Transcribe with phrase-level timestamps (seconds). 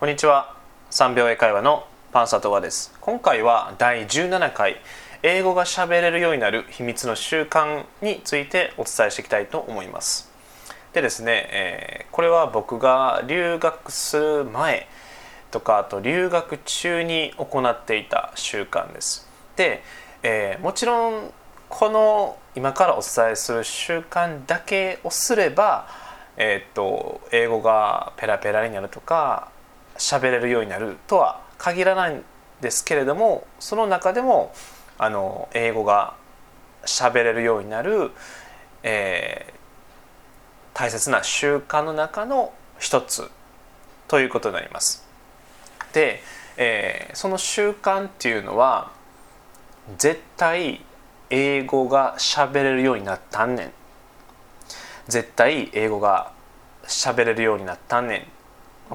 [0.00, 0.56] こんにちは。
[0.92, 2.90] 3秒英会話のパンサトワです。
[3.02, 4.80] 今回は第17回
[5.22, 10.32] 英語が喋れるようになる秘密の習慣についてお伝えしていきたいと思います。
[10.94, 14.88] でですね、えー、これは僕が留学する前
[15.50, 19.28] とかあと留学中に行っていた習慣です。
[19.56, 19.82] で、
[20.22, 21.30] えー、もちろん
[21.68, 25.88] この今からお伝えする習慣だけをすれば
[26.38, 29.50] えー、っと英語がペラペラになるとか
[30.00, 32.24] 喋れるようになるとは限らないん
[32.62, 34.52] ですけれどもその中でも
[34.98, 36.14] あの英語が
[36.84, 38.10] 喋れるようになる、
[38.82, 43.30] えー、大切な習慣の中の一つ
[44.08, 45.06] ということになります。
[45.92, 46.20] で、
[46.56, 48.90] えー、その習慣っていうのは
[49.98, 50.84] 絶対
[51.28, 53.72] 英語が喋れるようになったんねん
[55.08, 56.32] 絶対英語が
[56.84, 58.39] 喋れるようになったんねん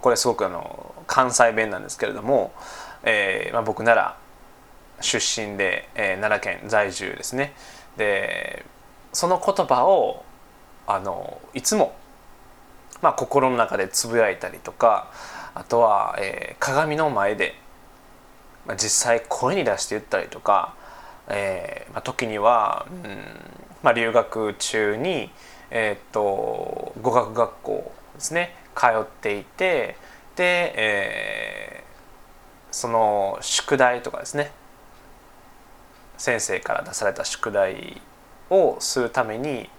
[0.01, 2.53] これすごくあの関西弁なんですけれども、
[3.03, 4.17] えーまあ、僕なら
[5.01, 7.53] 出身で、えー、奈良県在住ですね。
[7.97, 8.65] で
[9.13, 10.25] その言葉を
[10.87, 11.95] あのいつも、
[13.01, 15.11] まあ、心の中でつぶやいたりとか
[15.53, 17.55] あとは、えー、鏡の前で、
[18.65, 20.75] まあ、実際声に出して言ったりとか、
[21.29, 23.17] えーまあ、時には、うん
[23.81, 25.31] まあ、留学中に、
[25.71, 28.55] えー、っと語学学校ですね。
[28.75, 29.97] 通っていて
[30.35, 34.51] で、えー、その宿題とかですね。
[36.17, 38.01] 先生から出された宿題
[38.49, 39.69] をするために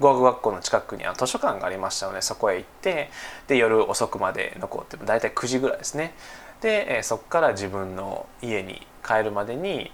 [0.00, 3.10] 語学学校の近くには図書館がありましたのでそこへ行って
[3.46, 6.14] で夜遅くまで残って大体9時ぐらいですね。
[6.60, 9.92] で、え、そこから自分の家に帰るまでに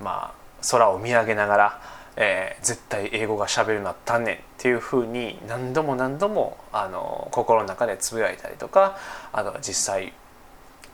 [0.00, 1.80] まあ空を見上げながら
[2.16, 8.98] えー、絶対英語がしゃべるなったんねんっていうふうに何度も何度もあの心の中でつぶやいたりとか
[9.32, 10.12] あとは実際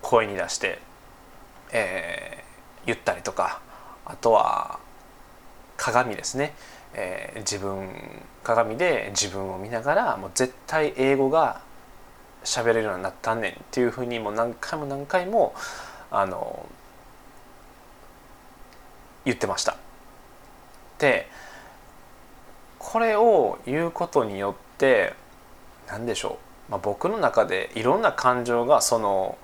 [0.01, 0.81] 声に出して、
[1.73, 3.61] えー、言ったりとか
[4.05, 4.81] あとは
[5.77, 6.55] 鏡ですね、
[6.95, 7.89] えー、自分
[8.43, 11.61] 鏡で自分を見ながらもう絶対英語が
[12.45, 15.55] 喋れるようになったんねんっていうふうにもう何回も何回も
[16.11, 16.69] あの
[19.25, 19.77] 言ってました。
[21.03, 21.29] で
[22.79, 25.15] これを言うことによって
[25.89, 29.37] 何でしょう、まあ、僕の中でいろんな感情がその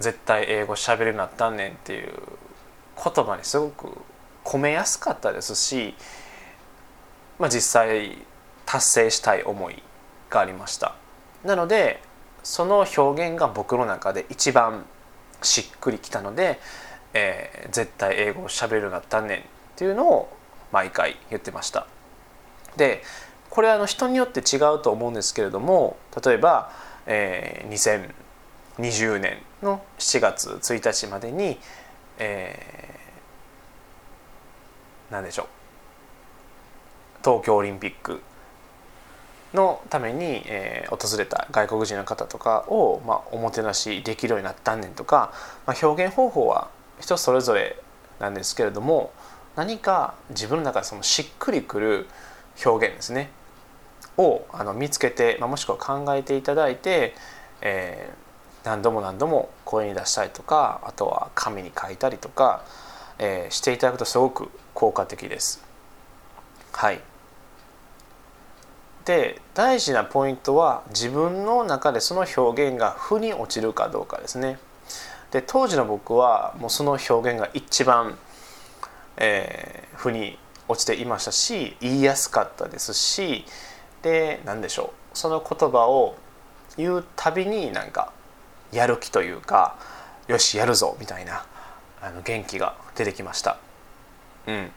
[0.00, 2.10] 絶対英語しゃべるようになったんねんっていう
[2.96, 3.88] 言葉にすごく
[4.44, 5.94] 込めやすかったですし、
[7.38, 8.16] まあ、実際
[8.64, 9.82] 達成したい思い
[10.30, 10.94] がありました。
[11.44, 12.00] なので
[12.42, 14.86] その表現が僕の中で一番
[15.42, 16.58] しっくりきたので、
[17.12, 19.42] えー、絶対英語をしゃべるようになったんねんっ
[19.76, 20.37] ていうのを
[20.72, 21.86] 毎回言ってました。
[22.76, 23.02] で
[23.50, 26.70] これはあの人によって違うと思うんですけれども例えば、
[27.06, 28.12] えー、
[28.78, 31.58] 2020年の7月1日までに、
[32.18, 35.46] えー、何でしょう
[37.24, 38.20] 東京オリンピック
[39.54, 45.32] のために、えー、訪れた外国人の方とかを、まあ、おもてなしできるようになったんねんとか、
[45.66, 46.68] まあ、表現方法は
[47.00, 47.76] 人それぞれ
[48.20, 49.12] なんですけれども
[49.58, 52.06] 何か自分の中でそのしっくりくる
[52.64, 53.28] 表現ですね
[54.16, 57.12] をあの見つけて、まあ、もしくは考えていただいて、
[57.60, 62.64] えー、何度も何度も声に出したりとかあとは紙に書いたりとか、
[63.18, 65.60] えー、していただくとすごく効果的です。
[66.72, 67.00] はい
[69.06, 74.60] で大事なポイントは自分の中でその表現が負に落ちるかどうかですね。
[75.32, 78.16] で当時の僕はもうその表現が一番
[79.18, 83.44] えー、腑に落ちていましたし言いやすかったですし
[84.02, 86.16] で何でしょうその言葉を
[86.76, 88.12] 言うたびになんか
[88.72, 89.76] やる気というか
[90.28, 91.44] よしやるぞみたいな
[92.00, 93.58] あの元気が出てきました。
[94.46, 94.70] うん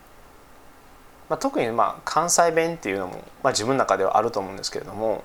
[1.30, 5.24] まあ、特にまあ関西弁っていうのも、まあ、自分の中ではあると思うんですけれども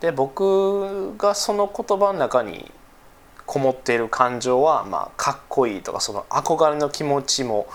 [0.00, 2.70] で僕がその言葉の中に
[3.44, 7.66] こもっている感情は、まあ、かっこいいとかその憧れの気持ちも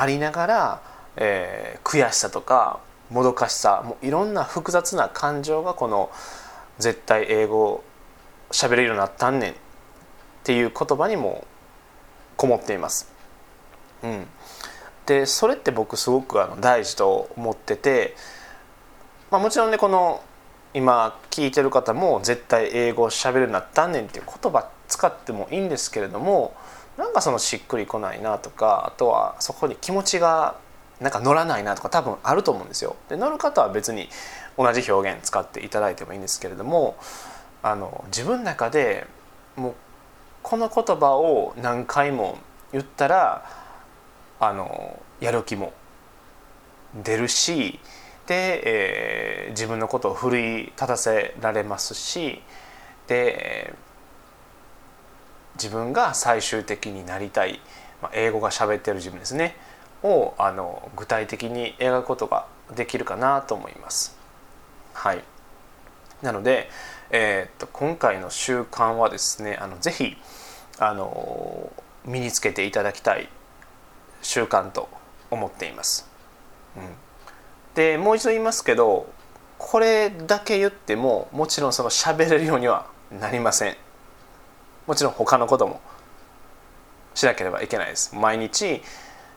[0.00, 0.82] ありながら、
[1.16, 2.80] えー、悔しさとか
[3.10, 6.10] もどかしさもういろんな複雑な感情がこの
[6.78, 7.84] 「絶対英語
[8.50, 9.54] 喋れるようになったんねん」っ
[10.42, 11.44] ていう言葉にも
[12.38, 13.12] こもっています。
[14.02, 14.26] うん、
[15.04, 18.16] でそれって僕すごくあの大事と思ってて、
[19.30, 20.22] まあ、もちろんねこの
[20.72, 26.54] 今聞いてる方も絶対英語喋るようになったんねんっていう言葉使ってもいいんですけれども
[27.00, 30.58] なんかそのしっくりこないなとかあとはそこに気持ちが
[31.00, 32.94] なんか乗らないなとか多分あると思うんですよ。
[33.08, 34.10] で乗る方は別に
[34.58, 36.96] 同じ表現使っていただいてもいいんですけれども
[37.62, 39.06] あの自分の中で
[39.56, 39.74] もう
[40.42, 42.36] この言葉を何回も
[42.72, 43.46] 言ったら
[44.38, 45.72] あのやる気も
[47.02, 47.80] 出るし
[48.26, 52.42] で、えー、自分のことを奮い立たせられますし
[53.06, 53.74] で
[55.62, 57.60] 自分が最終的になりたい、
[58.00, 59.56] まあ、英語が喋ってる自分ですね
[60.02, 64.16] をあの具体的に描くことができるかなと思います。
[64.94, 65.22] はい、
[66.22, 66.70] なので、
[67.10, 70.16] えー、っと今回の習慣はですねあのぜひ
[70.78, 71.70] あの
[72.06, 73.28] 身につけていただきたい
[74.22, 74.88] 習慣と
[75.30, 76.08] 思っています。
[76.76, 76.82] うん、
[77.74, 79.12] でもう一度言いますけど
[79.58, 83.76] これだけ言ってももちろんその喋れるようにはなりません。
[84.90, 85.80] もちろん他のことも
[87.14, 88.16] しなければいけないです。
[88.16, 88.82] 毎日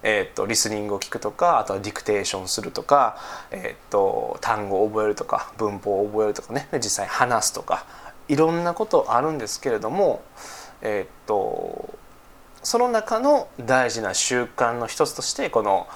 [0.02, 3.18] えーと、リスニングを聞くとかあとはディクテーションするとか、
[3.52, 7.86] えーと、単語を覚えるとか文法を覚えるとかね実際話すとか
[8.28, 10.22] いろんなことあるんですけれども、
[10.82, 11.98] えーと、
[12.64, 15.88] その中の大事な習慣の一つとしてこの、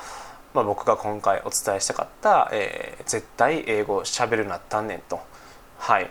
[0.53, 5.19] まあ、僕が今回お伝えしたかった、えー、絶対英語をしゃべるなったんねんと。
[5.79, 6.09] はい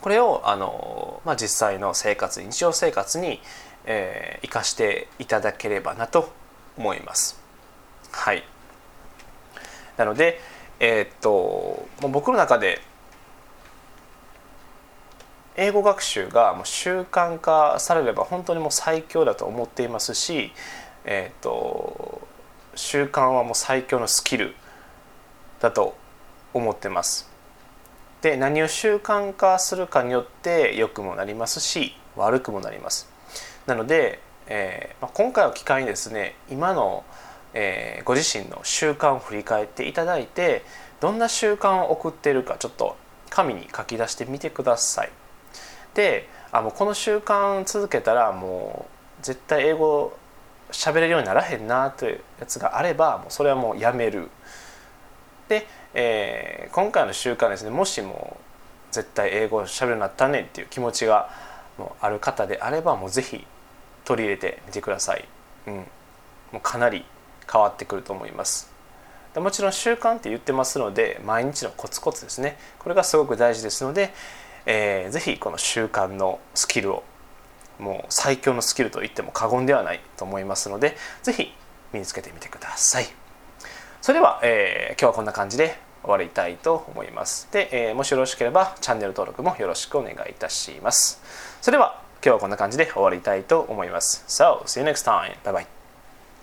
[0.00, 3.40] これをあの、まあ、実際の生活日常生活に、
[3.84, 6.32] えー、生かしていただければなと
[6.76, 7.40] 思います。
[8.10, 8.42] はい
[9.96, 10.40] なので、
[10.80, 12.80] えー、っと僕の中で
[15.56, 20.52] 英語学習がもう習慣化されれば本当にもう最強だと思っていますし、
[21.04, 22.26] えー、っと
[22.74, 24.54] 習慣はもう最強のスキル
[25.60, 25.96] だと
[26.54, 27.29] 思ってます。
[28.22, 33.08] で何を習慣化するかによって良くもなりますし悪くもなります。
[33.66, 34.20] なので
[34.50, 37.04] えーまあ、今回を機会にですね今の、
[37.54, 40.64] えー、ご自身の習慣を振り返っていただいて
[41.00, 42.96] どんな習慣を送っているかちょっと
[43.30, 45.10] 紙に書き出してみてください。
[45.94, 48.86] であもうこの習慣続けたらも
[49.20, 50.12] う絶対英語
[50.72, 54.30] 喋れるようにならへんなというやつがあればもうそれはもうやめる。
[55.48, 58.36] で、えー、今回の習慣ですねもしも
[58.90, 61.30] 絶対英語喋るようになったねっていう気持ちが
[61.78, 63.46] もうある方であればもう是非
[64.04, 65.28] 取り入れてみてください、
[65.66, 65.84] うん、も
[66.54, 67.04] うかなり
[67.50, 68.70] 変わってくると思います。
[69.36, 72.58] もちろん習慣って言ってますので毎日のコツコツですね。
[72.80, 74.12] これがすごく大事ですので、
[74.66, 77.04] えー、ぜひこの習慣のスキルを
[77.78, 81.54] もう最強のスキルと言っても過言ではないと思いますのでぜひ
[81.92, 83.06] 身につけてみてください。
[84.00, 91.20] それでは、えー、今日はこんな感じで終わりたいと思いますで、えー、もしよろしければチャンネル登録もよろしくお願いいたします
[91.60, 94.24] それでは今日はこんな感じで終わりたいと思います。
[94.28, 95.36] So, see you next time.
[95.42, 95.79] Bye bye.